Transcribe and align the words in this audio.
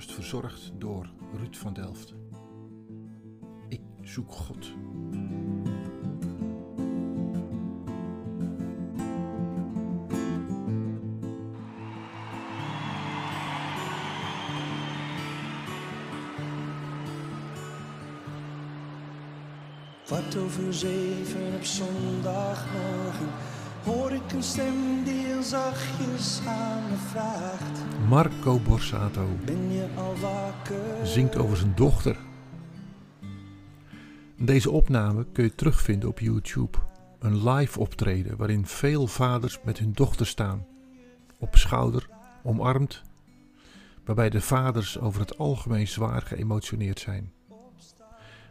podcast 0.00 0.14
verzorgd 0.14 0.72
door 0.78 1.10
Ruud 1.36 1.56
van 1.56 1.72
Delft. 1.72 2.14
Ik 3.68 3.80
zoek 4.02 4.32
God. 4.32 4.72
Kwart 20.04 20.36
over 20.36 20.74
zeven 20.74 21.54
op 21.54 21.64
zondagmorgen 21.64 23.28
hoor 23.84 24.12
ik 24.12 24.32
een 24.32 24.42
stem 24.42 25.04
die 25.04 25.26
heel 25.26 25.42
zachtjes 25.42 26.40
aan 26.46 26.82
me 26.90 26.96
vraagt. 26.96 27.80
Marco 28.08 28.58
Borsato 28.58 29.26
Ben 29.44 29.72
je 29.72 29.86
al 29.96 30.16
wakker? 30.16 31.06
zingt 31.06 31.36
over 31.36 31.56
zijn 31.56 31.72
dochter. 31.74 32.16
Deze 34.36 34.70
opname 34.70 35.26
kun 35.32 35.44
je 35.44 35.54
terugvinden 35.54 36.08
op 36.08 36.18
YouTube. 36.18 36.78
Een 37.18 37.48
live 37.48 37.80
optreden 37.80 38.36
waarin 38.36 38.66
veel 38.66 39.06
vaders 39.06 39.58
met 39.64 39.78
hun 39.78 39.92
dochter 39.92 40.26
staan. 40.26 40.66
Op 41.38 41.56
schouder, 41.56 42.08
omarmd. 42.42 43.02
Waarbij 44.04 44.30
de 44.30 44.40
vaders 44.40 44.98
over 44.98 45.20
het 45.20 45.38
algemeen 45.38 45.88
zwaar 45.88 46.22
geëmotioneerd 46.22 46.98
zijn. 47.00 47.32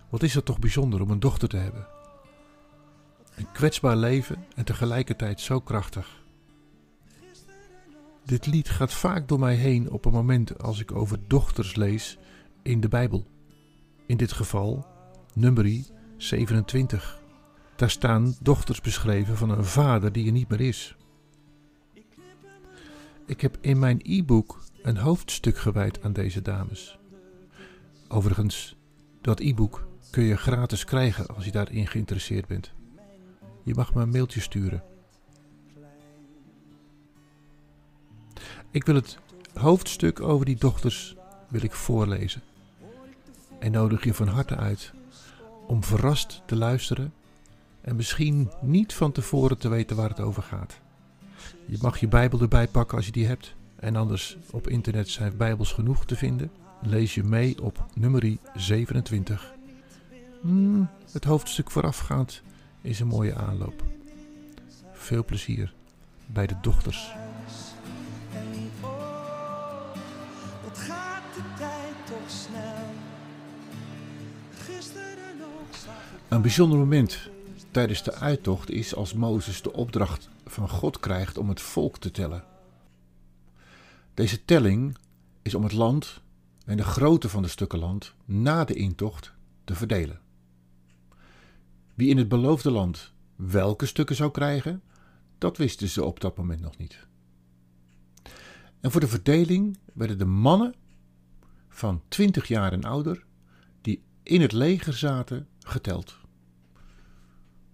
Wat 0.10 0.24
is 0.24 0.34
het 0.34 0.46
toch 0.46 0.60
bijzonder 0.60 1.02
om 1.02 1.10
een 1.10 1.20
dochter 1.20 1.50
te 1.50 1.58
hebben? 1.58 1.88
Een 3.40 3.52
kwetsbaar 3.52 3.96
leven 3.98 4.46
en 4.56 4.66
tegelijkertijd 4.66 5.42
zo 5.42 5.60
krachtig. 5.60 6.24
Dit 8.26 8.46
lied 8.46 8.70
gaat 8.70 8.94
vaak 8.94 9.28
door 9.28 9.40
mij 9.40 9.56
heen 9.56 9.92
op 9.92 10.06
een 10.06 10.12
moment 10.12 10.64
als 10.64 10.80
ik 10.80 10.92
over 10.92 11.20
dochters 11.28 11.76
lees 11.76 12.18
in 12.62 12.82
de 12.82 12.88
Bijbel. 12.88 13.28
In 14.06 14.18
dit 14.18 14.32
geval 14.32 14.86
Numeri 15.34 15.86
27. 16.18 17.22
Daar 17.76 17.90
staan 17.90 18.36
dochters 18.42 18.82
beschreven 18.82 19.38
van 19.38 19.50
een 19.50 19.66
vader 19.66 20.12
die 20.12 20.26
er 20.26 20.32
niet 20.32 20.50
meer 20.50 20.62
is. 20.62 20.96
Ik 23.26 23.42
heb 23.42 23.58
in 23.62 23.80
mijn 23.80 24.00
e-book 24.04 24.64
een 24.82 24.98
hoofdstuk 24.98 25.58
gewijd 25.58 26.04
aan 26.04 26.14
deze 26.14 26.42
dames. 26.42 27.00
Overigens, 28.08 28.76
dat 29.22 29.40
e-book 29.40 29.88
kun 30.12 30.24
je 30.24 30.38
gratis 30.38 30.86
krijgen 30.86 31.28
als 31.28 31.46
je 31.46 31.52
daarin 31.52 31.88
geïnteresseerd 31.88 32.48
bent. 32.48 32.78
Je 33.70 33.76
mag 33.76 33.94
me 33.94 34.02
een 34.02 34.10
mailtje 34.10 34.42
sturen. 34.42 34.84
Ik 38.72 38.86
wil 38.86 38.96
het 38.96 39.18
hoofdstuk 39.54 40.22
over 40.22 40.46
die 40.46 40.56
dochters 40.56 41.16
wil 41.48 41.64
ik 41.64 41.72
voorlezen. 41.72 42.42
En 43.60 43.72
nodig 43.72 44.04
je 44.04 44.14
van 44.14 44.28
harte 44.28 44.56
uit 44.56 44.94
om 45.68 45.84
verrast 45.84 46.42
te 46.46 46.56
luisteren 46.56 47.14
en 47.82 47.96
misschien 47.96 48.52
niet 48.62 48.94
van 48.94 49.12
tevoren 49.12 49.58
te 49.58 49.70
weten 49.70 49.96
waar 49.96 50.10
het 50.10 50.20
over 50.20 50.44
gaat. 50.44 50.80
Je 51.66 51.78
mag 51.82 52.00
je 52.00 52.08
Bijbel 52.08 52.42
erbij 52.42 52.68
pakken 52.68 52.98
als 52.98 53.06
je 53.06 53.12
die 53.12 53.28
hebt. 53.28 53.56
En 53.76 53.96
anders 53.96 54.38
op 54.52 54.68
internet 54.68 55.10
zijn 55.10 55.38
Bijbels 55.38 55.72
genoeg 55.74 56.06
te 56.06 56.16
vinden. 56.16 56.52
Lees 56.82 57.16
je 57.16 57.24
mee 57.24 57.64
op 57.64 57.86
nummerie 57.94 58.40
27. 58.56 59.54
Hmm, 60.42 60.90
het 61.12 61.24
hoofdstuk 61.24 61.72
voorafgaand 61.72 62.42
is 62.82 63.00
een 63.00 63.08
mooie 63.08 63.36
aanloop. 63.36 63.84
Veel 64.92 65.26
plezier 65.26 65.74
bij 66.26 66.48
de 66.48 66.56
dochters. 66.62 67.12
En 68.34 68.72
wat 70.64 70.78
gaat 70.78 71.24
de 71.36 71.42
tijd 71.58 71.96
toch 72.06 72.30
snel? 72.30 72.94
Gisteren 74.52 75.38
nog 75.40 75.78
zag 75.84 75.94
ik 75.94 76.20
Een 76.28 76.42
bijzonder 76.42 76.78
moment 76.78 77.30
tijdens 77.72 78.04
de 78.04 78.14
uittocht 78.14 78.70
is 78.70 78.96
als 78.96 79.14
Mozes 79.14 79.62
de 79.62 79.74
opdracht 79.74 80.30
van 80.46 80.70
God 80.70 81.00
krijgt 81.00 81.38
om 81.38 81.50
het 81.50 81.62
volk 81.62 81.98
te 81.98 82.12
tellen. 82.12 82.44
Deze 84.14 84.46
telling 84.46 84.98
is 85.42 85.56
om 85.56 85.64
het 85.64 85.74
land 85.74 86.22
en 86.66 86.78
de 86.78 86.84
grootte 86.84 87.30
van 87.30 87.42
de 87.42 87.48
stukken 87.48 87.80
land 87.80 88.14
na 88.26 88.64
de 88.66 88.74
intocht 88.74 89.34
te 89.64 89.76
verdelen. 89.76 90.20
Wie 92.00 92.10
in 92.10 92.18
het 92.18 92.28
beloofde 92.28 92.72
land 92.72 93.14
welke 93.36 93.86
stukken 93.86 94.16
zou 94.16 94.32
krijgen, 94.32 94.84
dat 95.38 95.58
wisten 95.58 95.88
ze 95.88 96.04
op 96.04 96.20
dat 96.20 96.38
moment 96.38 96.62
nog 96.62 96.78
niet. 96.78 97.08
En 98.80 98.92
voor 98.92 99.02
de 99.02 99.08
verdeling 99.08 99.78
werden 99.94 100.18
de 100.18 100.26
mannen 100.26 100.76
van 101.70 102.02
20 102.08 102.48
jaar 102.48 102.72
en 102.72 102.84
ouder 102.84 103.26
die 103.82 104.04
in 104.24 104.42
het 104.42 104.52
leger 104.52 104.94
zaten 104.94 105.48
geteld. 105.60 106.18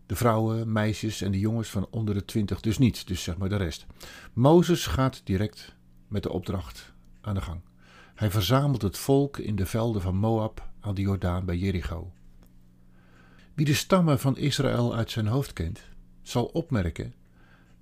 De 0.05 0.15
vrouwen, 0.15 0.71
meisjes 0.71 1.21
en 1.21 1.31
de 1.31 1.39
jongens 1.39 1.69
van 1.69 1.87
onder 1.89 2.13
de 2.13 2.25
20 2.25 2.61
dus 2.61 2.77
niet, 2.77 3.07
dus 3.07 3.23
zeg 3.23 3.37
maar 3.37 3.49
de 3.49 3.55
rest. 3.55 3.85
Mozes 4.33 4.85
gaat 4.85 5.21
direct 5.23 5.75
met 6.07 6.23
de 6.23 6.31
opdracht 6.31 6.93
aan 7.21 7.35
de 7.35 7.41
gang. 7.41 7.61
Hij 8.15 8.31
verzamelt 8.31 8.81
het 8.81 8.97
volk 8.97 9.37
in 9.37 9.55
de 9.55 9.65
velden 9.65 10.01
van 10.01 10.15
Moab 10.15 10.69
aan 10.79 10.95
de 10.95 11.01
Jordaan 11.01 11.45
bij 11.45 11.57
Jericho. 11.57 12.11
Wie 13.55 13.65
de 13.65 13.73
stammen 13.73 14.19
van 14.19 14.37
Israël 14.37 14.95
uit 14.95 15.11
zijn 15.11 15.27
hoofd 15.27 15.53
kent, 15.53 15.81
zal 16.21 16.45
opmerken 16.45 17.13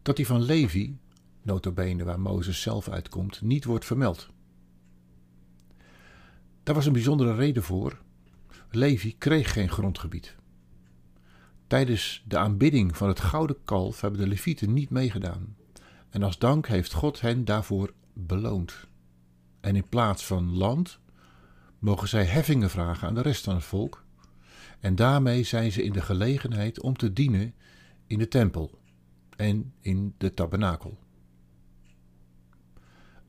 dat 0.02 0.16
die 0.16 0.26
van 0.26 0.42
Levi, 0.42 0.98
notabene 1.42 2.04
waar 2.04 2.20
Mozes 2.20 2.62
zelf 2.62 2.90
uitkomt, 2.90 3.42
niet 3.42 3.66
wordt 3.66 3.86
vermeld. 3.86 4.30
Daar 6.64 6.76
was 6.76 6.86
een 6.86 6.94
bijzondere 6.94 7.36
reden 7.36 7.64
voor. 7.64 8.02
Levi 8.70 9.18
kreeg 9.18 9.54
geen 9.54 9.70
grondgebied. 9.70 10.36
Tijdens 11.68 12.24
de 12.28 12.38
aanbidding 12.38 12.98
van 12.98 13.08
het 13.08 13.20
gouden 13.20 13.58
kalf 13.64 14.02
hebben 14.02 14.20
de 14.20 14.28
Levieten 14.28 14.74
niet 14.74 14.90
meegedaan. 14.90 15.56
En 16.10 16.24
als 16.24 16.38
dank 16.38 16.68
heeft 16.68 16.94
God 16.94 17.22
hen 17.22 17.46
daarvoor 17.46 17.94
beloond. 18.14 18.88
En 19.60 19.76
in 19.76 19.88
plaats 19.90 20.26
van 20.26 20.58
land 20.58 21.00
mogen 21.80 22.08
zij 22.08 22.26
heffingen 22.26 22.70
vragen 22.70 23.08
aan 23.08 23.16
de 23.16 23.22
rest 23.22 23.44
van 23.44 23.56
het 23.56 23.64
volk. 23.64 24.03
En 24.84 24.96
daarmee 24.96 25.44
zijn 25.44 25.72
ze 25.72 25.84
in 25.84 25.92
de 25.92 26.02
gelegenheid 26.02 26.82
om 26.82 26.98
te 26.98 27.14
dienen 27.14 27.54
in 28.08 28.18
de 28.20 28.28
tempel 28.28 28.80
en 29.36 29.74
in 29.80 30.16
de 30.18 30.34
tabernakel. 30.34 30.98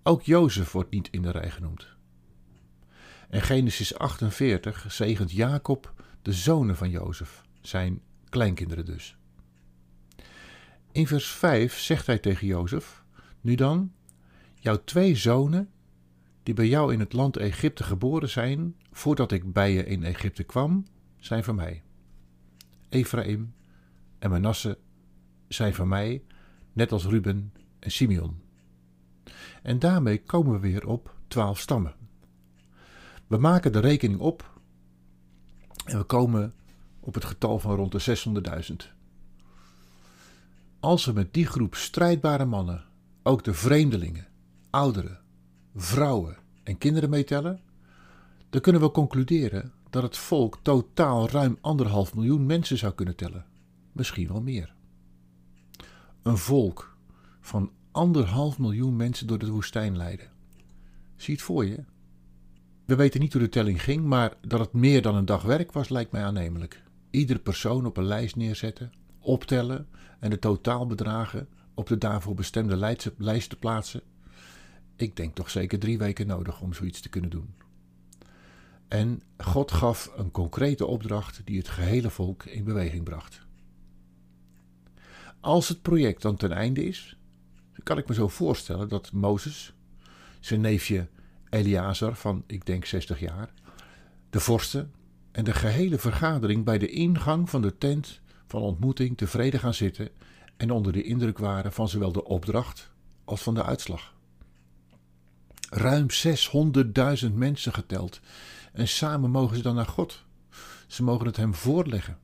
Ook 0.02 0.22
Jozef 0.22 0.72
wordt 0.72 0.90
niet 0.90 1.08
in 1.10 1.22
de 1.22 1.30
rij 1.30 1.50
genoemd. 1.50 1.86
En 3.28 3.42
Genesis 3.42 3.98
48 3.98 4.92
zegent 4.92 5.30
Jacob 5.30 5.94
de 6.22 6.32
zonen 6.32 6.76
van 6.76 6.90
Jozef, 6.90 7.42
zijn 7.60 8.00
kleinkinderen 8.28 8.84
dus. 8.84 9.16
In 10.92 11.06
vers 11.06 11.28
5 11.28 11.78
zegt 11.78 12.06
hij 12.06 12.18
tegen 12.18 12.46
Jozef: 12.46 13.04
Nu 13.40 13.54
dan, 13.54 13.92
jouw 14.54 14.84
twee 14.84 15.16
zonen, 15.16 15.70
die 16.42 16.54
bij 16.54 16.68
jou 16.68 16.92
in 16.92 17.00
het 17.00 17.12
land 17.12 17.36
Egypte 17.36 17.84
geboren 17.84 18.30
zijn, 18.30 18.76
voordat 18.92 19.32
ik 19.32 19.52
bij 19.52 19.72
je 19.72 19.84
in 19.84 20.04
Egypte 20.04 20.42
kwam, 20.42 20.84
zijn 21.24 21.44
van 21.44 21.54
mij. 21.54 21.82
Ephraim 22.88 23.54
en 24.18 24.30
Manasse 24.30 24.78
zijn 25.48 25.74
van 25.74 25.88
mij, 25.88 26.24
net 26.72 26.92
als 26.92 27.06
Ruben 27.06 27.52
en 27.78 27.90
Simeon. 27.90 28.42
En 29.62 29.78
daarmee 29.78 30.22
komen 30.22 30.52
we 30.52 30.58
weer 30.58 30.86
op 30.86 31.14
twaalf 31.28 31.58
stammen. 31.58 31.94
We 33.26 33.36
maken 33.36 33.72
de 33.72 33.78
rekening 33.78 34.20
op 34.20 34.60
en 35.84 35.98
we 35.98 36.04
komen 36.04 36.54
op 37.00 37.14
het 37.14 37.24
getal 37.24 37.58
van 37.58 37.74
rond 37.74 37.92
de 37.92 38.70
600.000. 38.70 38.92
Als 40.80 41.04
we 41.04 41.12
met 41.12 41.34
die 41.34 41.46
groep 41.46 41.74
strijdbare 41.74 42.44
mannen 42.44 42.84
ook 43.22 43.44
de 43.44 43.54
vreemdelingen, 43.54 44.26
ouderen, 44.70 45.20
vrouwen 45.74 46.36
en 46.62 46.78
kinderen 46.78 47.10
meetellen, 47.10 47.60
dan 48.54 48.62
kunnen 48.62 48.82
we 48.82 48.90
concluderen 48.90 49.72
dat 49.90 50.02
het 50.02 50.16
volk 50.16 50.58
totaal 50.62 51.28
ruim 51.28 51.58
anderhalf 51.60 52.14
miljoen 52.14 52.46
mensen 52.46 52.78
zou 52.78 52.92
kunnen 52.92 53.16
tellen. 53.16 53.46
Misschien 53.92 54.28
wel 54.28 54.42
meer. 54.42 54.74
Een 56.22 56.38
volk 56.38 56.96
van 57.40 57.70
anderhalf 57.90 58.58
miljoen 58.58 58.96
mensen 58.96 59.26
door 59.26 59.38
de 59.38 59.50
woestijn 59.50 59.96
leiden. 59.96 60.30
Zie 61.16 61.34
het 61.34 61.42
voor 61.42 61.64
je? 61.64 61.84
We 62.84 62.96
weten 62.96 63.20
niet 63.20 63.32
hoe 63.32 63.42
de 63.42 63.48
telling 63.48 63.82
ging, 63.82 64.04
maar 64.04 64.36
dat 64.40 64.60
het 64.60 64.72
meer 64.72 65.02
dan 65.02 65.14
een 65.14 65.24
dag 65.24 65.42
werk 65.42 65.72
was, 65.72 65.88
lijkt 65.88 66.12
mij 66.12 66.24
aannemelijk. 66.24 66.82
Iedere 67.10 67.38
persoon 67.38 67.86
op 67.86 67.96
een 67.96 68.06
lijst 68.06 68.36
neerzetten, 68.36 68.92
optellen 69.18 69.88
en 70.20 70.30
de 70.30 70.38
totaalbedragen 70.38 71.48
op 71.74 71.86
de 71.86 71.98
daarvoor 71.98 72.34
bestemde 72.34 72.76
lijst 73.16 73.50
te 73.50 73.56
plaatsen. 73.56 74.02
Ik 74.96 75.16
denk 75.16 75.34
toch 75.34 75.50
zeker 75.50 75.78
drie 75.78 75.98
weken 75.98 76.26
nodig 76.26 76.60
om 76.60 76.72
zoiets 76.72 77.00
te 77.00 77.08
kunnen 77.08 77.30
doen. 77.30 77.62
En 78.94 79.22
God 79.38 79.72
gaf 79.72 80.10
een 80.16 80.30
concrete 80.30 80.86
opdracht 80.86 81.40
die 81.44 81.58
het 81.58 81.68
gehele 81.68 82.10
volk 82.10 82.44
in 82.44 82.64
beweging 82.64 83.04
bracht. 83.04 83.40
Als 85.40 85.68
het 85.68 85.82
project 85.82 86.22
dan 86.22 86.36
ten 86.36 86.52
einde 86.52 86.84
is, 86.84 87.16
kan 87.82 87.98
ik 87.98 88.08
me 88.08 88.14
zo 88.14 88.28
voorstellen 88.28 88.88
dat 88.88 89.12
Mozes, 89.12 89.72
zijn 90.40 90.60
neefje 90.60 91.08
Eleazar 91.50 92.16
van, 92.16 92.44
ik 92.46 92.66
denk 92.66 92.84
60 92.84 93.20
jaar, 93.20 93.52
de 94.30 94.40
vorsten 94.40 94.92
en 95.32 95.44
de 95.44 95.54
gehele 95.54 95.98
vergadering 95.98 96.64
bij 96.64 96.78
de 96.78 96.90
ingang 96.90 97.50
van 97.50 97.62
de 97.62 97.78
tent 97.78 98.20
van 98.46 98.62
ontmoeting 98.62 99.16
tevreden 99.16 99.60
gaan 99.60 99.74
zitten 99.74 100.08
en 100.56 100.70
onder 100.70 100.92
de 100.92 101.02
indruk 101.02 101.38
waren 101.38 101.72
van 101.72 101.88
zowel 101.88 102.12
de 102.12 102.24
opdracht 102.24 102.90
als 103.24 103.42
van 103.42 103.54
de 103.54 103.64
uitslag. 103.64 104.14
Ruim 105.70 106.06
600.000 107.26 107.32
mensen 107.32 107.72
geteld 107.72 108.20
en 108.74 108.88
samen 108.88 109.30
mogen 109.30 109.56
ze 109.56 109.62
dan 109.62 109.74
naar 109.74 109.86
God. 109.86 110.24
Ze 110.86 111.02
mogen 111.02 111.26
het 111.26 111.36
hem 111.36 111.54
voorleggen. 111.54 112.18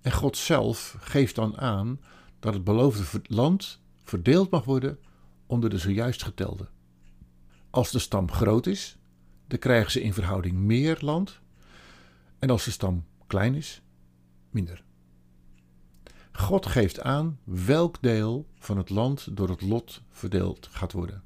En 0.00 0.12
God 0.12 0.36
zelf 0.36 0.96
geeft 1.00 1.34
dan 1.34 1.58
aan 1.58 2.00
dat 2.38 2.54
het 2.54 2.64
beloofde 2.64 3.20
land 3.22 3.80
verdeeld 4.02 4.50
mag 4.50 4.64
worden 4.64 4.98
onder 5.46 5.70
de 5.70 5.78
zojuist 5.78 6.22
getelde. 6.22 6.68
Als 7.70 7.90
de 7.90 7.98
stam 7.98 8.30
groot 8.30 8.66
is, 8.66 8.96
dan 9.46 9.58
krijgen 9.58 9.90
ze 9.90 10.02
in 10.02 10.14
verhouding 10.14 10.56
meer 10.56 10.98
land. 11.00 11.40
En 12.38 12.50
als 12.50 12.64
de 12.64 12.70
stam 12.70 13.04
klein 13.26 13.54
is, 13.54 13.82
minder. 14.50 14.84
God 16.32 16.66
geeft 16.66 17.00
aan 17.00 17.38
welk 17.44 17.96
deel 18.00 18.46
van 18.58 18.76
het 18.76 18.90
land 18.90 19.36
door 19.36 19.48
het 19.48 19.60
lot 19.60 20.02
verdeeld 20.10 20.68
gaat 20.70 20.92
worden. 20.92 21.22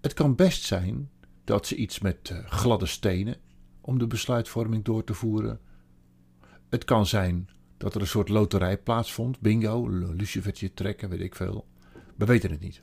Het 0.00 0.14
kan 0.14 0.34
best 0.34 0.62
zijn 0.62 1.10
dat 1.44 1.66
ze 1.66 1.76
iets 1.76 1.98
met 1.98 2.30
eh, 2.30 2.46
gladde 2.46 2.86
stenen 2.86 3.36
om 3.80 3.98
de 3.98 4.06
besluitvorming 4.06 4.84
door 4.84 5.04
te 5.04 5.14
voeren. 5.14 5.60
Het 6.68 6.84
kan 6.84 7.06
zijn 7.06 7.48
dat 7.76 7.94
er 7.94 8.00
een 8.00 8.06
soort 8.06 8.28
loterij 8.28 8.78
plaatsvond, 8.78 9.40
bingo, 9.40 9.88
lucifertje 9.88 10.74
trekken, 10.74 11.08
weet 11.08 11.20
ik 11.20 11.34
veel. 11.34 11.66
We 12.16 12.24
weten 12.24 12.50
het 12.50 12.60
niet. 12.60 12.82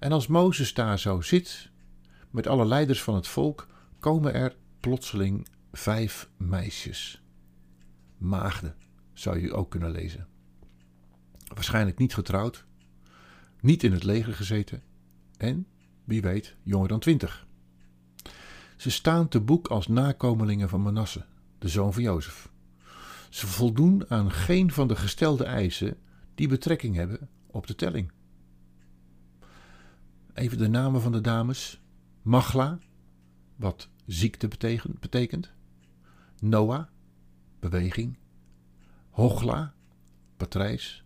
En 0.00 0.12
als 0.12 0.26
Mozes 0.26 0.74
daar 0.74 0.98
zo 0.98 1.20
zit, 1.20 1.70
met 2.30 2.46
alle 2.46 2.66
leiders 2.66 3.02
van 3.02 3.14
het 3.14 3.26
volk, 3.26 3.66
komen 3.98 4.34
er 4.34 4.56
plotseling 4.80 5.48
vijf 5.72 6.30
meisjes. 6.36 7.22
Maagden, 8.18 8.76
zou 9.12 9.40
je 9.40 9.52
ook 9.52 9.70
kunnen 9.70 9.90
lezen. 9.90 10.26
Waarschijnlijk 11.54 11.98
niet 11.98 12.14
getrouwd, 12.14 12.66
niet 13.60 13.82
in 13.82 13.92
het 13.92 14.04
leger 14.04 14.34
gezeten 14.34 14.82
en, 15.36 15.66
wie 16.08 16.22
weet, 16.22 16.56
jonger 16.62 16.88
dan 16.88 16.98
twintig. 16.98 17.46
Ze 18.76 18.90
staan 18.90 19.28
te 19.28 19.40
boek 19.40 19.68
als 19.68 19.88
nakomelingen 19.88 20.68
van 20.68 20.82
Manasse, 20.82 21.24
de 21.58 21.68
zoon 21.68 21.92
van 21.92 22.02
Jozef. 22.02 22.48
Ze 23.30 23.46
voldoen 23.46 24.10
aan 24.10 24.30
geen 24.30 24.72
van 24.72 24.88
de 24.88 24.96
gestelde 24.96 25.44
eisen 25.44 25.96
die 26.34 26.48
betrekking 26.48 26.94
hebben 26.94 27.28
op 27.46 27.66
de 27.66 27.74
telling. 27.74 28.12
Even 30.34 30.58
de 30.58 30.68
namen 30.68 31.00
van 31.00 31.12
de 31.12 31.20
dames: 31.20 31.80
Magla, 32.22 32.78
wat 33.56 33.88
ziekte 34.06 34.48
betekent, 35.00 35.52
Noah, 36.40 36.84
beweging, 37.60 38.16
Hogla, 39.10 39.74
patrijs, 40.36 41.02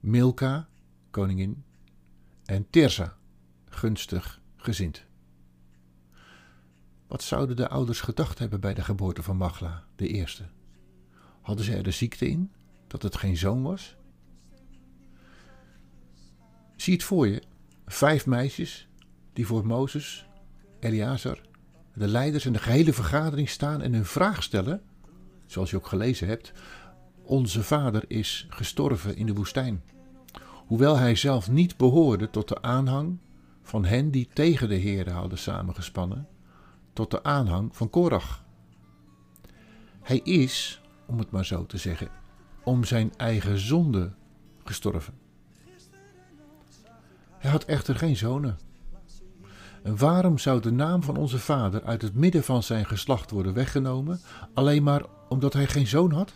Milka, 0.00 0.68
koningin, 1.10 1.64
en 2.44 2.66
Tirsa, 2.70 3.18
gunstig 3.80 4.40
gezind. 4.56 5.04
Wat 7.06 7.22
zouden 7.22 7.56
de 7.56 7.68
ouders 7.68 8.00
gedacht 8.00 8.38
hebben 8.38 8.60
bij 8.60 8.74
de 8.74 8.82
geboorte 8.82 9.22
van 9.22 9.36
Magla, 9.36 9.84
de 9.96 10.08
eerste? 10.08 10.44
Hadden 11.40 11.64
ze 11.64 11.74
er 11.74 11.82
de 11.82 11.90
ziekte 11.90 12.28
in, 12.28 12.52
dat 12.86 13.02
het 13.02 13.16
geen 13.16 13.36
zoon 13.36 13.62
was? 13.62 13.96
Zie 16.76 16.92
het 16.92 17.02
voor 17.02 17.28
je, 17.28 17.42
vijf 17.86 18.26
meisjes 18.26 18.88
die 19.32 19.46
voor 19.46 19.66
Mozes, 19.66 20.26
Eleazar, 20.80 21.40
de 21.94 22.08
leiders 22.08 22.44
en 22.44 22.52
de 22.52 22.58
gehele 22.58 22.92
vergadering 22.92 23.48
staan 23.48 23.82
en 23.82 23.92
hun 23.92 24.06
vraag 24.06 24.42
stellen, 24.42 24.82
zoals 25.46 25.70
je 25.70 25.76
ook 25.76 25.86
gelezen 25.86 26.28
hebt, 26.28 26.52
onze 27.22 27.62
vader 27.62 28.04
is 28.08 28.46
gestorven 28.48 29.16
in 29.16 29.26
de 29.26 29.34
woestijn, 29.34 29.82
hoewel 30.66 30.96
hij 30.96 31.14
zelf 31.14 31.50
niet 31.50 31.76
behoorde 31.76 32.30
tot 32.30 32.48
de 32.48 32.62
aanhang 32.62 33.18
van 33.62 33.84
hen 33.84 34.10
die 34.10 34.28
tegen 34.32 34.68
de 34.68 34.80
Heere 34.80 35.10
hadden 35.10 35.38
samengespannen, 35.38 36.28
tot 36.92 37.10
de 37.10 37.22
aanhang 37.22 37.76
van 37.76 37.90
Korach. 37.90 38.44
Hij 40.00 40.18
is, 40.18 40.80
om 41.06 41.18
het 41.18 41.30
maar 41.30 41.46
zo 41.46 41.66
te 41.66 41.78
zeggen, 41.78 42.08
om 42.64 42.84
zijn 42.84 43.12
eigen 43.16 43.58
zonde 43.58 44.12
gestorven. 44.64 45.14
Hij 47.38 47.50
had 47.50 47.64
echter 47.64 47.96
geen 47.96 48.16
zonen. 48.16 48.58
En 49.82 49.96
waarom 49.96 50.38
zou 50.38 50.60
de 50.60 50.72
naam 50.72 51.02
van 51.02 51.16
onze 51.16 51.38
vader 51.38 51.84
uit 51.84 52.02
het 52.02 52.14
midden 52.14 52.44
van 52.44 52.62
zijn 52.62 52.86
geslacht 52.86 53.30
worden 53.30 53.54
weggenomen, 53.54 54.20
alleen 54.54 54.82
maar 54.82 55.02
omdat 55.28 55.52
hij 55.52 55.66
geen 55.66 55.86
zoon 55.86 56.12
had? 56.12 56.32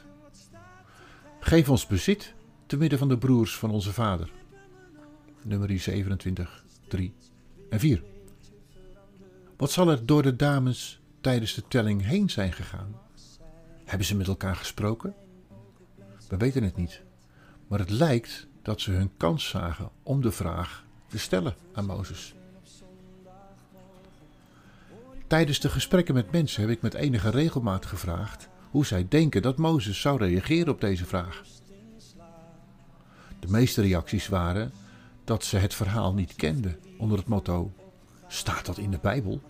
Geef 1.41 1.69
ons 1.69 1.87
bezit 1.87 2.35
te 2.67 2.77
midden 2.77 2.99
van 2.99 3.09
de 3.09 3.19
broers 3.19 3.57
van 3.57 3.71
onze 3.71 3.93
vader. 3.93 4.31
Nummer 5.43 5.79
27, 5.79 6.65
3 6.89 7.15
en 7.71 7.81
4. 7.81 8.03
Wat 9.57 9.71
zal 9.71 9.89
er 9.89 10.07
door 10.07 10.23
de 10.23 10.37
dames 10.37 11.01
tijdens 11.21 11.55
de 11.55 11.63
telling 11.69 12.05
heen 12.05 12.31
zijn 12.31 12.53
gegaan? 12.53 13.01
Hebben 13.85 14.07
ze 14.07 14.17
met 14.17 14.27
elkaar 14.27 14.57
gesproken? 14.57 15.15
We 16.29 16.37
weten 16.37 16.63
het 16.63 16.77
niet, 16.77 17.03
maar 17.69 17.79
het 17.79 17.91
lijkt 17.91 18.47
dat 18.63 18.81
ze 18.81 18.91
hun 18.91 19.11
kans 19.17 19.49
zagen 19.49 19.91
om 20.03 20.21
de 20.21 20.33
vraag 20.33 20.85
te 21.09 21.19
stellen 21.19 21.55
aan 21.73 21.87
Mozes. 21.87 22.35
Tijdens 25.27 25.61
de 25.61 25.69
gesprekken 25.69 26.15
met 26.15 26.33
mensen 26.33 26.61
heb 26.61 26.71
ik 26.71 26.83
met 26.83 26.95
enige 26.95 27.31
regelmaat 27.31 27.87
gevraagd 27.87 28.49
hoe 28.71 28.87
zij 28.87 29.07
denken 29.09 29.43
dat 29.43 29.57
Mozes 29.57 30.01
zou 30.01 30.19
reageren 30.19 30.73
op 30.73 30.81
deze 30.81 31.05
vraag. 31.05 31.43
De 33.41 33.49
meeste 33.49 33.83
reacties 33.83 34.29
waren 34.29 34.73
dat 35.25 35.45
ze 35.45 35.57
het 35.57 35.75
verhaal 35.75 36.15
niet 36.15 36.35
kenden 36.35 36.79
onder 36.99 37.19
het 37.19 37.27
motto: 37.27 37.73
Staat 38.27 38.67
dat 38.67 38.79
in 38.79 38.91
de 38.91 38.99
Bijbel? 39.03 39.41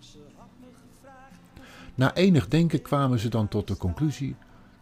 Na 1.95 2.15
enig 2.15 2.47
denken 2.47 2.81
kwamen 2.81 3.19
ze 3.19 3.29
dan 3.29 3.47
tot 3.47 3.67
de 3.67 3.77
conclusie 3.77 4.35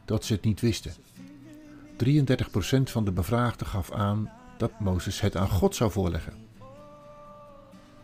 dat 0.06 0.26
ze 0.26 0.34
het 0.34 0.44
niet 0.44 0.62
wisten. 0.62 0.94
33% 1.98 2.84
van 2.84 3.06
de 3.06 3.12
bevraagden 3.12 3.68
gaf 3.68 3.92
aan 3.92 4.32
dat 4.58 4.80
Mozes 4.80 5.22
het 5.22 5.36
aan 5.36 5.50
God 5.50 5.76
zou 5.76 5.92
voorleggen. 5.92 6.34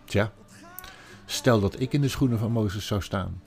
Tja, 0.05 0.31
stel 1.25 1.59
dat 1.59 1.79
ik 1.79 1.93
in 1.93 2.01
de 2.01 2.07
schoenen 2.07 2.39
van 2.39 2.51
Mozes 2.51 2.85
zou 2.85 3.01
staan. 3.01 3.41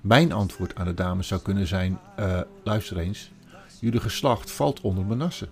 Mijn 0.00 0.32
antwoord 0.32 0.74
aan 0.74 0.86
de 0.86 0.94
dames 0.94 1.28
zou 1.28 1.40
kunnen 1.40 1.66
zijn: 1.66 1.98
uh, 2.18 2.40
luister 2.64 2.98
eens, 2.98 3.30
jullie 3.80 4.00
geslacht 4.00 4.50
valt 4.50 4.80
onder 4.80 5.04
Manasse. 5.04 5.48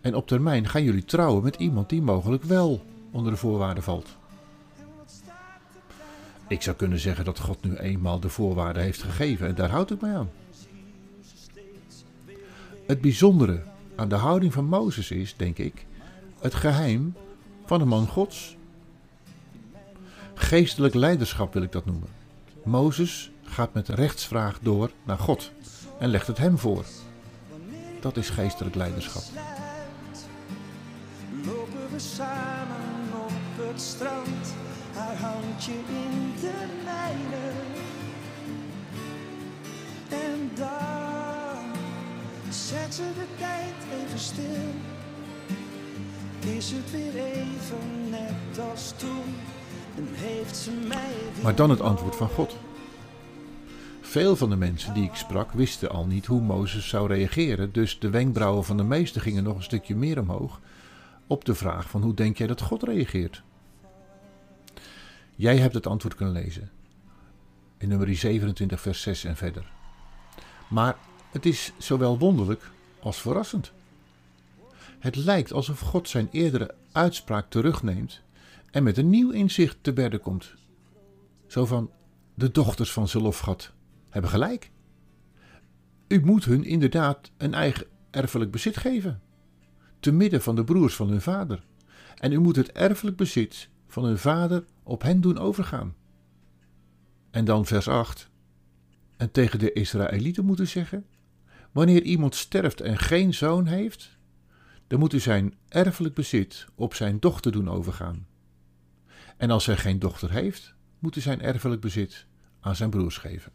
En 0.00 0.14
op 0.14 0.26
termijn 0.26 0.68
gaan 0.68 0.82
jullie 0.82 1.04
trouwen 1.04 1.42
met 1.42 1.56
iemand 1.56 1.88
die 1.88 2.02
mogelijk 2.02 2.42
wel 2.42 2.84
onder 3.10 3.32
de 3.32 3.38
voorwaarden 3.38 3.82
valt. 3.82 4.08
Ik 6.48 6.62
zou 6.62 6.76
kunnen 6.76 6.98
zeggen 6.98 7.24
dat 7.24 7.38
God 7.38 7.62
nu 7.62 7.76
eenmaal 7.76 8.20
de 8.20 8.28
voorwaarden 8.28 8.82
heeft 8.82 9.02
gegeven 9.02 9.46
en 9.46 9.54
daar 9.54 9.70
houd 9.70 9.90
ik 9.90 10.00
mij 10.00 10.16
aan. 10.16 10.30
Het 12.86 13.00
bijzondere 13.00 13.62
aan 13.96 14.08
de 14.08 14.14
houding 14.14 14.52
van 14.52 14.64
Mozes 14.64 15.10
is, 15.10 15.36
denk 15.36 15.58
ik, 15.58 15.86
het 16.40 16.54
geheim 16.54 17.14
van 17.64 17.80
een 17.80 17.88
man 17.88 18.06
Gods. 18.06 18.56
Geestelijk 20.34 20.94
leiderschap 20.94 21.52
wil 21.52 21.62
ik 21.62 21.72
dat 21.72 21.84
noemen. 21.84 22.08
Mozes 22.64 23.30
gaat 23.42 23.74
met 23.74 23.88
rechtsvraag 23.88 24.58
door 24.62 24.90
naar 25.04 25.18
God 25.18 25.52
en 25.98 26.08
legt 26.08 26.26
het 26.26 26.38
hem 26.38 26.58
voor. 26.58 26.84
Dat 28.00 28.16
is 28.16 28.30
geestelijk 28.30 28.74
leiderschap. 28.74 29.22
Samen 32.00 33.20
op 33.24 33.66
het 33.66 33.80
strand, 33.80 34.54
haar 34.94 35.16
handje 35.16 35.72
in 35.72 36.32
de 36.40 36.52
mijne. 36.84 37.52
En 40.08 40.50
dan 40.54 41.64
zet 42.50 42.94
ze 42.94 43.02
de 43.02 43.26
tijd 43.38 44.02
even 44.02 44.18
stil. 44.18 44.74
Is 46.56 46.70
het 46.70 46.90
weer 46.90 47.24
even 47.24 48.10
net 48.10 48.68
als 48.70 48.92
toen? 48.96 49.34
En 49.96 50.08
heeft 50.12 50.56
ze 50.56 50.70
mij 50.70 51.42
maar 51.42 51.54
dan 51.54 51.70
het 51.70 51.80
antwoord 51.80 52.16
van 52.16 52.28
God. 52.28 52.56
Veel 54.00 54.36
van 54.36 54.50
de 54.50 54.56
mensen 54.56 54.94
die 54.94 55.04
ik 55.04 55.14
sprak 55.14 55.52
wisten 55.52 55.90
al 55.90 56.06
niet 56.06 56.26
hoe 56.26 56.40
Mozes 56.40 56.88
zou 56.88 57.08
reageren, 57.08 57.72
dus 57.72 57.98
de 57.98 58.10
wenkbrauwen 58.10 58.64
van 58.64 58.76
de 58.76 58.84
meesten 58.84 59.20
gingen 59.20 59.42
nog 59.42 59.56
een 59.56 59.62
stukje 59.62 59.96
meer 59.96 60.20
omhoog 60.20 60.60
op 61.30 61.44
de 61.44 61.54
vraag 61.54 61.90
van 61.90 62.02
hoe 62.02 62.14
denk 62.14 62.38
jij 62.38 62.46
dat 62.46 62.60
God 62.60 62.82
reageert? 62.82 63.42
Jij 65.36 65.56
hebt 65.56 65.74
het 65.74 65.86
antwoord 65.86 66.14
kunnen 66.14 66.34
lezen 66.34 66.70
in 67.78 67.88
nummer 67.88 68.16
27 68.16 68.80
vers 68.80 69.02
6 69.02 69.24
en 69.24 69.36
verder. 69.36 69.72
Maar 70.68 70.96
het 71.30 71.46
is 71.46 71.72
zowel 71.78 72.18
wonderlijk 72.18 72.70
als 73.00 73.20
verrassend. 73.20 73.72
Het 74.98 75.16
lijkt 75.16 75.52
alsof 75.52 75.80
God 75.80 76.08
zijn 76.08 76.28
eerdere 76.30 76.74
uitspraak 76.92 77.50
terugneemt 77.50 78.22
en 78.70 78.82
met 78.82 78.98
een 78.98 79.10
nieuw 79.10 79.30
inzicht 79.30 79.78
te 79.80 79.92
berden 79.92 80.20
komt. 80.20 80.54
Zo 81.46 81.66
van, 81.66 81.90
de 82.34 82.50
dochters 82.50 82.92
van 82.92 83.08
Zelofgat 83.08 83.72
hebben 84.08 84.30
gelijk. 84.30 84.70
U 86.08 86.24
moet 86.24 86.44
hun 86.44 86.64
inderdaad 86.64 87.30
een 87.36 87.54
eigen 87.54 87.86
erfelijk 88.10 88.50
bezit 88.50 88.76
geven, 88.76 89.22
te 90.00 90.12
midden 90.12 90.42
van 90.42 90.56
de 90.56 90.64
broers 90.64 90.96
van 90.96 91.08
hun 91.08 91.20
vader. 91.20 91.64
En 92.18 92.32
u 92.32 92.38
moet 92.38 92.56
het 92.56 92.72
erfelijk 92.72 93.16
bezit 93.16 93.68
van 93.86 94.04
hun 94.04 94.18
vader 94.18 94.64
op 94.82 95.02
hen 95.02 95.20
doen 95.20 95.38
overgaan. 95.38 95.94
En 97.30 97.44
dan 97.44 97.66
vers 97.66 97.88
8. 97.88 98.30
En 99.16 99.30
tegen 99.30 99.58
de 99.58 99.72
Israëlieten 99.72 100.44
moeten 100.44 100.68
zeggen: 100.68 101.06
Wanneer 101.72 102.02
iemand 102.02 102.34
sterft 102.34 102.80
en 102.80 102.98
geen 102.98 103.34
zoon 103.34 103.66
heeft, 103.66 104.18
dan 104.86 104.98
moet 104.98 105.12
u 105.12 105.18
zijn 105.18 105.54
erfelijk 105.68 106.14
bezit 106.14 106.66
op 106.74 106.94
zijn 106.94 107.20
dochter 107.20 107.52
doen 107.52 107.68
overgaan. 107.68 108.26
En 109.36 109.50
als 109.50 109.66
hij 109.66 109.76
geen 109.76 109.98
dochter 109.98 110.30
heeft, 110.30 110.74
moet 110.98 111.16
u 111.16 111.20
zijn 111.20 111.42
erfelijk 111.42 111.80
bezit 111.80 112.26
aan 112.60 112.76
zijn 112.76 112.90
broers 112.90 113.16
geven. 113.16 113.52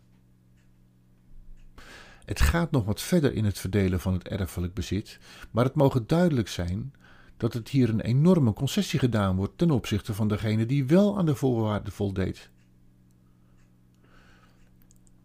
Het 2.26 2.42
gaat 2.42 2.72
nog 2.72 2.86
wat 2.86 3.02
verder 3.02 3.34
in 3.34 3.46
het 3.46 3.60
verdelen 3.60 4.00
van 4.00 4.14
het 4.14 4.28
erfelijk 4.28 4.74
bezit, 4.74 5.20
maar 5.52 5.66
het 5.66 5.76
mogen 5.76 6.08
duidelijk 6.08 6.48
zijn 6.48 6.94
dat 7.38 7.54
het 7.54 7.70
hier 7.70 7.90
een 7.90 8.02
enorme 8.02 8.54
concessie 8.54 9.00
gedaan 9.00 9.36
wordt 9.36 9.58
ten 9.58 9.72
opzichte 9.72 10.14
van 10.14 10.28
degene 10.28 10.66
die 10.66 10.86
wel 10.86 11.18
aan 11.18 11.26
de 11.26 11.36
voorwaarden 11.36 11.94
voldeed. 11.94 12.50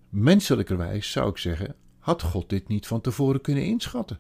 Menselijkerwijs 0.08 1.10
zou 1.10 1.30
ik 1.30 1.36
zeggen, 1.36 1.74
had 1.98 2.22
God 2.22 2.48
dit 2.48 2.68
niet 2.68 2.86
van 2.86 3.00
tevoren 3.00 3.40
kunnen 3.40 3.64
inschatten. 3.64 4.18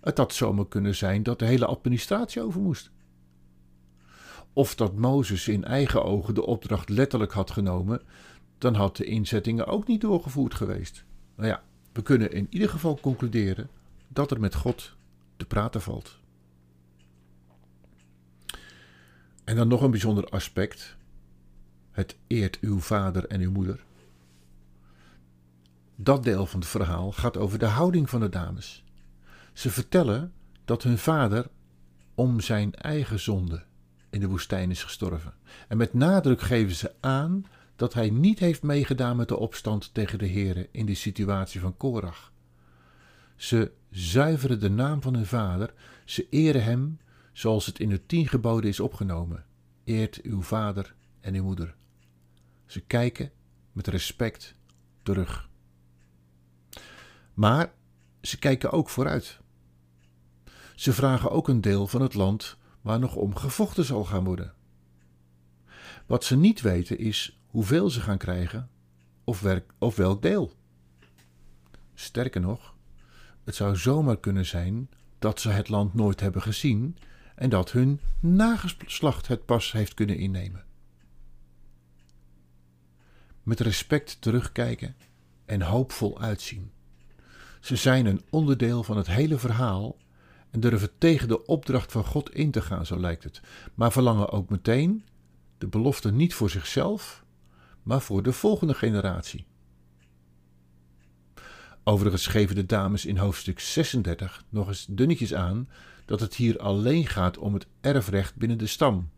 Het 0.00 0.18
had 0.18 0.34
zomaar 0.34 0.68
kunnen 0.68 0.94
zijn 0.94 1.22
dat 1.22 1.38
de 1.38 1.44
hele 1.44 1.66
administratie 1.66 2.42
over 2.42 2.60
moest. 2.60 2.90
Of 4.52 4.74
dat 4.74 4.96
Mozes 4.96 5.48
in 5.48 5.64
eigen 5.64 6.04
ogen 6.04 6.34
de 6.34 6.46
opdracht 6.46 6.88
letterlijk 6.88 7.32
had 7.32 7.50
genomen, 7.50 8.02
dan 8.58 8.74
had 8.74 8.96
de 8.96 9.04
inzettingen 9.04 9.66
ook 9.66 9.86
niet 9.86 10.00
doorgevoerd 10.00 10.54
geweest. 10.54 11.04
Nou 11.36 11.48
ja, 11.48 11.62
we 11.92 12.02
kunnen 12.02 12.32
in 12.32 12.46
ieder 12.50 12.68
geval 12.68 13.00
concluderen 13.00 13.68
dat 14.08 14.30
er 14.30 14.40
met 14.40 14.54
God 14.54 14.96
te 15.36 15.44
praten 15.44 15.82
valt. 15.82 16.18
En 19.44 19.56
dan 19.56 19.68
nog 19.68 19.82
een 19.82 19.90
bijzonder 19.90 20.28
aspect: 20.28 20.96
het 21.90 22.16
eert 22.26 22.58
uw 22.60 22.80
vader 22.80 23.26
en 23.26 23.40
uw 23.40 23.50
moeder. 23.50 23.84
Dat 25.96 26.24
deel 26.24 26.46
van 26.46 26.60
het 26.60 26.68
verhaal 26.68 27.12
gaat 27.12 27.36
over 27.36 27.58
de 27.58 27.66
houding 27.66 28.10
van 28.10 28.20
de 28.20 28.28
dames. 28.28 28.84
Ze 29.52 29.70
vertellen 29.70 30.32
dat 30.64 30.82
hun 30.82 30.98
vader 30.98 31.48
om 32.14 32.40
zijn 32.40 32.74
eigen 32.74 33.20
zonde 33.20 33.64
in 34.10 34.20
de 34.20 34.28
woestijn 34.28 34.70
is 34.70 34.84
gestorven. 34.84 35.34
En 35.68 35.76
met 35.76 35.94
nadruk 35.94 36.40
geven 36.40 36.74
ze 36.74 36.94
aan 37.00 37.44
dat 37.76 37.94
hij 37.94 38.10
niet 38.10 38.38
heeft 38.38 38.62
meegedaan 38.62 39.16
met 39.16 39.28
de 39.28 39.36
opstand 39.36 39.94
tegen 39.94 40.18
de 40.18 40.26
heren 40.26 40.66
in 40.70 40.86
de 40.86 40.94
situatie 40.94 41.60
van 41.60 41.76
Korach. 41.76 42.32
Ze 43.36 43.72
zuiveren 43.90 44.60
de 44.60 44.70
naam 44.70 45.02
van 45.02 45.14
hun 45.14 45.26
vader, 45.26 45.74
ze 46.04 46.28
eren 46.28 46.64
hem 46.64 46.98
zoals 47.32 47.66
het 47.66 47.78
in 47.78 47.88
de 47.88 48.06
tien 48.06 48.28
geboden 48.28 48.70
is 48.70 48.80
opgenomen. 48.80 49.44
Eert 49.84 50.22
uw 50.22 50.42
vader 50.42 50.94
en 51.20 51.34
uw 51.34 51.42
moeder. 51.42 51.74
Ze 52.66 52.80
kijken 52.80 53.30
met 53.72 53.86
respect 53.86 54.54
terug. 55.02 55.48
Maar 57.34 57.72
ze 58.20 58.38
kijken 58.38 58.70
ook 58.70 58.88
vooruit. 58.88 59.40
Ze 60.74 60.92
vragen 60.92 61.30
ook 61.30 61.48
een 61.48 61.60
deel 61.60 61.86
van 61.86 62.02
het 62.02 62.14
land 62.14 62.56
waar 62.80 62.98
nog 62.98 63.16
om 63.16 63.36
gevochten 63.36 63.84
zal 63.84 64.04
gaan 64.04 64.24
worden. 64.24 64.54
Wat 66.06 66.24
ze 66.24 66.36
niet 66.36 66.60
weten 66.60 66.98
is 66.98 67.35
hoeveel 67.46 67.90
ze 67.90 68.00
gaan 68.00 68.18
krijgen 68.18 68.70
of, 69.24 69.44
of 69.78 69.96
welk 69.96 70.22
deel. 70.22 70.52
Sterker 71.94 72.40
nog, 72.40 72.74
het 73.44 73.54
zou 73.54 73.76
zomaar 73.76 74.18
kunnen 74.18 74.46
zijn 74.46 74.88
dat 75.18 75.40
ze 75.40 75.48
het 75.48 75.68
land 75.68 75.94
nooit 75.94 76.20
hebben 76.20 76.42
gezien 76.42 76.96
en 77.34 77.50
dat 77.50 77.72
hun 77.72 78.00
nageslacht 78.20 79.26
het 79.26 79.44
pas 79.44 79.72
heeft 79.72 79.94
kunnen 79.94 80.16
innemen. 80.16 80.64
Met 83.42 83.60
respect 83.60 84.20
terugkijken 84.20 84.96
en 85.44 85.62
hoopvol 85.62 86.20
uitzien. 86.20 86.70
Ze 87.60 87.76
zijn 87.76 88.06
een 88.06 88.22
onderdeel 88.30 88.82
van 88.82 88.96
het 88.96 89.06
hele 89.06 89.38
verhaal 89.38 89.96
en 90.50 90.60
durven 90.60 90.98
tegen 90.98 91.28
de 91.28 91.46
opdracht 91.46 91.92
van 91.92 92.04
God 92.04 92.34
in 92.34 92.50
te 92.50 92.60
gaan, 92.60 92.86
zo 92.86 93.00
lijkt 93.00 93.24
het, 93.24 93.40
maar 93.74 93.92
verlangen 93.92 94.30
ook 94.30 94.48
meteen 94.48 95.04
de 95.58 95.66
belofte 95.66 96.12
niet 96.12 96.34
voor 96.34 96.50
zichzelf, 96.50 97.24
maar 97.86 98.00
voor 98.00 98.22
de 98.22 98.32
volgende 98.32 98.74
generatie. 98.74 99.46
Overigens 101.84 102.26
geven 102.26 102.54
de 102.54 102.66
dames 102.66 103.04
in 103.04 103.16
hoofdstuk 103.16 103.60
36 103.60 104.44
nog 104.48 104.68
eens 104.68 104.86
dunnetjes 104.88 105.34
aan 105.34 105.68
dat 106.04 106.20
het 106.20 106.34
hier 106.34 106.58
alleen 106.58 107.06
gaat 107.06 107.38
om 107.38 107.54
het 107.54 107.66
erfrecht 107.80 108.36
binnen 108.36 108.58
de 108.58 108.66
stam. 108.66 109.10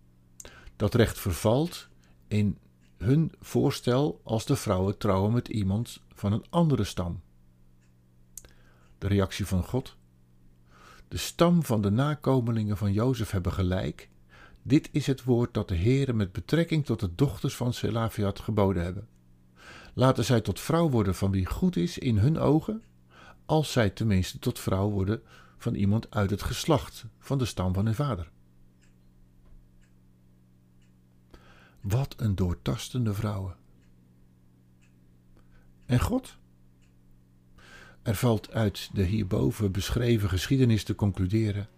Dat 0.77 0.95
recht 0.95 1.19
vervalt 1.19 1.89
in 2.27 2.59
hun 2.97 3.33
voorstel 3.41 4.21
als 4.25 4.47
de 4.47 4.57
vrouwen 4.57 4.99
trouwen 4.99 5.33
met 5.33 5.49
iemand 5.49 6.01
van 6.15 6.33
een 6.33 6.45
andere 6.51 6.85
stam. 6.85 7.21
De 8.99 9.07
reactie 9.07 9.47
van 9.47 9.65
God? 9.65 9.97
De 11.09 11.17
stam 11.17 11.65
van 11.65 11.81
de 11.81 11.91
nakomelingen 11.91 12.77
van 12.77 12.93
Jozef 12.93 13.31
hebben 13.31 13.53
gelijk. 13.53 14.09
Dit 14.69 14.89
is 14.93 15.07
het 15.07 15.25
woord 15.25 15.55
dat 15.55 15.69
de 15.69 15.77
Heere 15.77 16.13
met 16.13 16.33
betrekking 16.33 16.85
tot 16.85 17.01
de 17.01 17.15
dochters 17.15 17.57
van 17.57 17.73
Selafiat 17.73 18.41
geboden 18.41 18.83
hebben. 18.83 19.09
Laten 19.95 20.25
zij 20.25 20.41
tot 20.41 20.61
vrouw 20.61 20.91
worden 20.91 21.15
van 21.15 21.31
wie 21.31 21.47
goed 21.47 21.77
is 21.77 21.99
in 21.99 22.19
hun 22.19 22.39
ogen, 22.39 22.83
als 23.47 23.73
zij 23.73 23.91
tenminste 23.91 24.39
tot 24.39 24.59
vrouw 24.59 24.91
worden 24.91 25.23
van 25.57 25.75
iemand 25.75 26.11
uit 26.11 26.31
het 26.31 26.43
geslacht 26.43 27.07
van 27.19 27.39
de 27.39 27.45
stam 27.45 27.75
van 27.75 27.85
hun 27.85 27.95
vader. 27.95 28.31
Wat 31.81 32.15
een 32.17 32.35
doortastende 32.35 33.15
vrouwen. 33.15 33.57
En 35.87 36.01
God? 36.01 36.37
Er 38.03 38.15
valt 38.15 38.53
uit 38.53 38.91
de 38.93 39.03
hierboven 39.03 39.73
beschreven 39.73 40.29
geschiedenis 40.29 40.85
te 40.85 40.95
concluderen 40.95 41.69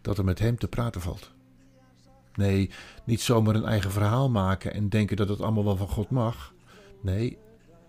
dat 0.00 0.18
er 0.18 0.24
met 0.24 0.38
hem 0.38 0.58
te 0.58 0.68
praten 0.68 1.00
valt. 1.00 1.34
Nee, 2.36 2.70
niet 3.04 3.20
zomaar 3.20 3.54
een 3.54 3.64
eigen 3.64 3.90
verhaal 3.90 4.30
maken 4.30 4.74
en 4.74 4.88
denken 4.88 5.16
dat 5.16 5.28
het 5.28 5.40
allemaal 5.40 5.64
wel 5.64 5.76
van 5.76 5.88
God 5.88 6.10
mag. 6.10 6.54
Nee, 7.00 7.38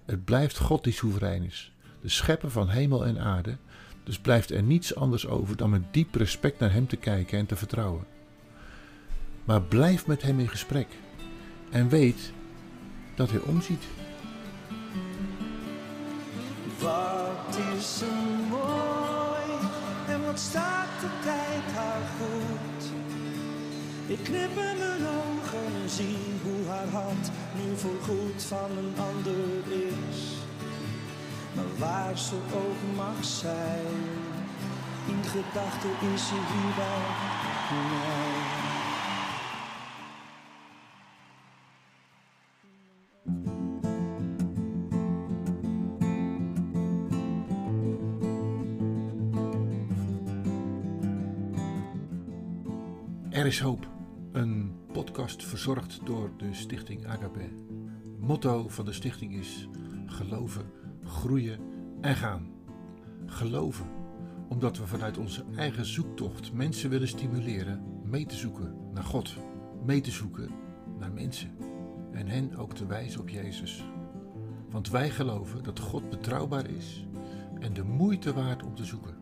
het 0.06 0.26
blijft 0.26 0.58
God 0.58 0.84
die 0.84 0.94
soeverein 0.94 1.44
is, 1.44 1.72
de 2.02 2.10
schepper 2.10 2.52
van 2.52 2.70
hemel 2.70 3.06
en 3.06 3.20
aarde. 3.20 3.58
Dus 4.04 4.20
blijft 4.20 4.52
er 4.52 4.64
niets 4.64 4.96
anders 4.96 5.28
over 5.28 5.58
dan 5.58 5.70
met 5.70 5.94
diep 5.94 6.16
respect 6.16 6.60
naar 6.60 6.72
hem 6.72 6.88
te 6.88 6.96
kijken 6.96 7.38
en 7.38 7.46
te 7.46 7.56
vertrouwen. 7.56 8.06
Maar 9.44 9.62
blijf 9.62 10.08
met 10.08 10.22
hem 10.22 10.40
in 10.40 10.50
gesprek 10.50 10.88
en 11.72 11.90
weet 11.90 12.32
dat 13.16 13.30
hij 13.30 13.40
omziet. 13.40 13.84
Wat 16.80 17.58
is 17.76 18.02
er 18.02 18.48
mooi 18.50 19.68
en 20.08 20.26
wat 20.26 20.40
staat 20.40 21.00
de 21.02 21.10
tijd 21.24 21.76
haar. 21.76 22.57
Ik 24.08 24.24
knip 24.24 24.50
in 24.50 24.78
mijn 24.78 25.06
ogen 25.06 25.66
en 25.84 25.90
zie 25.90 26.18
hoe 26.44 26.68
haar 26.68 26.88
hand 26.88 27.32
nu 27.56 27.78
voorgoed 27.78 28.44
van 28.44 28.78
een 28.78 28.94
ander 28.98 29.72
is. 29.72 30.36
Maar 31.56 31.78
waar 31.78 32.18
ze 32.18 32.36
ook 32.36 32.96
mag 32.96 33.26
zijn, 33.26 33.86
in 35.08 35.24
gedachten 35.24 35.90
is 36.14 36.28
ze 36.28 36.34
hier 36.34 36.76
bij 36.76 37.00
mij. 37.90 38.66
Er 53.30 53.46
is 53.46 53.60
hoop. 53.60 53.97
Een 54.38 54.72
podcast 54.92 55.46
verzorgd 55.46 56.00
door 56.04 56.32
de 56.38 56.54
stichting 56.54 57.06
Agape. 57.06 57.50
Motto 58.20 58.68
van 58.68 58.86
de 58.86 58.94
stichting 58.94 59.34
is 59.34 59.68
geloven, 60.06 60.72
groeien 61.04 61.60
en 62.02 62.16
gaan. 62.16 62.52
Geloven, 63.26 63.86
omdat 64.50 64.78
we 64.78 64.88
vanuit 64.88 65.18
onze 65.18 65.44
eigen 65.56 65.86
zoektocht 65.86 66.54
mensen 66.54 66.90
willen 66.90 67.08
stimuleren 67.08 67.84
mee 68.04 68.26
te 68.26 68.36
zoeken 68.36 68.76
naar 68.94 69.04
God, 69.04 69.36
mee 69.86 70.02
te 70.02 70.12
zoeken 70.12 70.52
naar 71.00 71.12
mensen 71.12 71.52
en 72.12 72.28
hen 72.28 72.56
ook 72.56 72.74
te 72.74 72.86
wijzen 72.86 73.22
op 73.22 73.30
Jezus. 73.30 73.84
Want 74.70 74.90
wij 74.90 75.10
geloven 75.10 75.64
dat 75.64 75.80
God 75.80 76.10
betrouwbaar 76.10 76.70
is 76.70 77.06
en 77.60 77.74
de 77.74 77.84
moeite 77.84 78.34
waard 78.34 78.64
om 78.64 78.76
te 78.76 78.86
zoeken. 78.86 79.18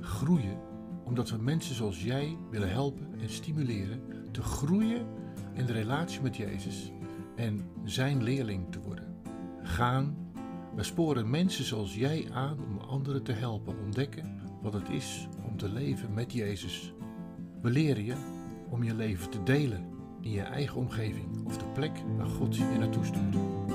Groeien 0.00 0.58
omdat 1.06 1.30
we 1.30 1.36
mensen 1.36 1.74
zoals 1.74 2.02
jij 2.02 2.36
willen 2.50 2.70
helpen 2.70 3.20
en 3.20 3.28
stimuleren 3.28 4.02
te 4.36 4.42
groeien 4.42 5.06
in 5.52 5.66
de 5.66 5.72
relatie 5.72 6.20
met 6.20 6.36
Jezus 6.36 6.92
en 7.36 7.70
zijn 7.84 8.22
leerling 8.22 8.72
te 8.72 8.80
worden. 8.80 9.16
Gaan, 9.62 10.16
we 10.74 10.82
sporen 10.82 11.30
mensen 11.30 11.64
zoals 11.64 11.94
jij 11.94 12.28
aan 12.32 12.58
om 12.58 12.78
anderen 12.78 13.22
te 13.22 13.32
helpen 13.32 13.78
ontdekken 13.84 14.40
wat 14.62 14.72
het 14.72 14.88
is 14.88 15.28
om 15.48 15.56
te 15.56 15.68
leven 15.68 16.14
met 16.14 16.32
Jezus. 16.32 16.92
We 17.62 17.70
leren 17.70 18.04
je 18.04 18.14
om 18.70 18.82
je 18.82 18.94
leven 18.94 19.30
te 19.30 19.42
delen 19.42 19.86
in 20.20 20.30
je 20.30 20.42
eigen 20.42 20.76
omgeving 20.76 21.46
of 21.46 21.56
de 21.58 21.68
plek 21.74 22.02
waar 22.16 22.26
God 22.26 22.56
je 22.56 22.76
naartoe 22.78 23.04
stuurt. 23.04 23.65